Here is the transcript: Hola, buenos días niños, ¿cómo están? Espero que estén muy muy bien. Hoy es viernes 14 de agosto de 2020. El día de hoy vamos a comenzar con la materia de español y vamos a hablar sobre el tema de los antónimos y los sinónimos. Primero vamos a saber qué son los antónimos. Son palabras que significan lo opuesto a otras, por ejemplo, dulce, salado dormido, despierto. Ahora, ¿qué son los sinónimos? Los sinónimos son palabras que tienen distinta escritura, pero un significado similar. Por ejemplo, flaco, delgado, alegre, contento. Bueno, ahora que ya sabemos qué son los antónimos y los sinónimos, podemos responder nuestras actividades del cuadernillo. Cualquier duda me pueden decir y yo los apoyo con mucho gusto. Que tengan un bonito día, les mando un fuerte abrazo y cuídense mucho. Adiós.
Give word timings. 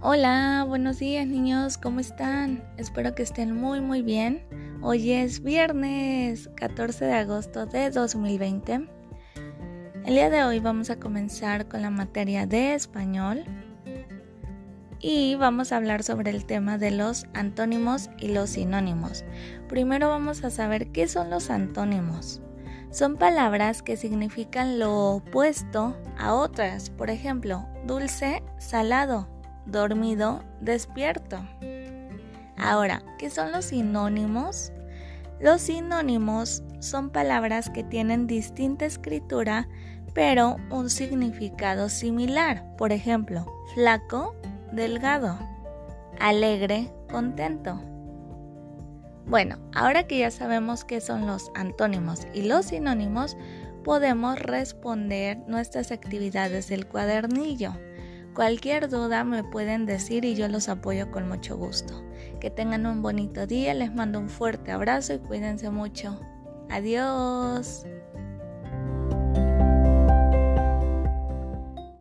Hola, 0.00 0.64
buenos 0.64 1.00
días 1.00 1.26
niños, 1.26 1.76
¿cómo 1.76 1.98
están? 1.98 2.62
Espero 2.76 3.16
que 3.16 3.24
estén 3.24 3.52
muy 3.52 3.80
muy 3.80 4.02
bien. 4.02 4.46
Hoy 4.80 5.10
es 5.10 5.42
viernes 5.42 6.48
14 6.54 7.04
de 7.04 7.14
agosto 7.14 7.66
de 7.66 7.90
2020. 7.90 8.88
El 10.04 10.14
día 10.14 10.30
de 10.30 10.44
hoy 10.44 10.60
vamos 10.60 10.90
a 10.90 11.00
comenzar 11.00 11.66
con 11.66 11.82
la 11.82 11.90
materia 11.90 12.46
de 12.46 12.74
español 12.74 13.42
y 15.00 15.34
vamos 15.34 15.72
a 15.72 15.78
hablar 15.78 16.04
sobre 16.04 16.30
el 16.30 16.46
tema 16.46 16.78
de 16.78 16.92
los 16.92 17.26
antónimos 17.34 18.08
y 18.20 18.28
los 18.28 18.50
sinónimos. 18.50 19.24
Primero 19.68 20.10
vamos 20.10 20.44
a 20.44 20.50
saber 20.50 20.92
qué 20.92 21.08
son 21.08 21.28
los 21.28 21.50
antónimos. 21.50 22.40
Son 22.92 23.16
palabras 23.16 23.82
que 23.82 23.96
significan 23.96 24.78
lo 24.78 25.16
opuesto 25.16 25.96
a 26.16 26.34
otras, 26.34 26.88
por 26.88 27.10
ejemplo, 27.10 27.66
dulce, 27.84 28.44
salado 28.58 29.37
dormido, 29.68 30.42
despierto. 30.60 31.38
Ahora, 32.56 33.02
¿qué 33.18 33.30
son 33.30 33.52
los 33.52 33.66
sinónimos? 33.66 34.72
Los 35.40 35.62
sinónimos 35.62 36.64
son 36.80 37.10
palabras 37.10 37.70
que 37.70 37.84
tienen 37.84 38.26
distinta 38.26 38.84
escritura, 38.86 39.68
pero 40.14 40.56
un 40.70 40.90
significado 40.90 41.88
similar. 41.88 42.64
Por 42.76 42.92
ejemplo, 42.92 43.46
flaco, 43.74 44.34
delgado, 44.72 45.38
alegre, 46.18 46.90
contento. 47.08 47.80
Bueno, 49.26 49.58
ahora 49.74 50.06
que 50.06 50.18
ya 50.18 50.30
sabemos 50.30 50.84
qué 50.84 51.00
son 51.00 51.26
los 51.26 51.52
antónimos 51.54 52.26
y 52.32 52.42
los 52.42 52.66
sinónimos, 52.66 53.36
podemos 53.84 54.38
responder 54.40 55.38
nuestras 55.46 55.92
actividades 55.92 56.68
del 56.68 56.86
cuadernillo. 56.86 57.74
Cualquier 58.38 58.88
duda 58.88 59.24
me 59.24 59.42
pueden 59.42 59.84
decir 59.84 60.24
y 60.24 60.36
yo 60.36 60.46
los 60.46 60.68
apoyo 60.68 61.10
con 61.10 61.26
mucho 61.26 61.56
gusto. 61.56 62.04
Que 62.38 62.50
tengan 62.50 62.86
un 62.86 63.02
bonito 63.02 63.48
día, 63.48 63.74
les 63.74 63.92
mando 63.92 64.20
un 64.20 64.28
fuerte 64.28 64.70
abrazo 64.70 65.14
y 65.14 65.18
cuídense 65.18 65.70
mucho. 65.70 66.20
Adiós. 66.70 67.84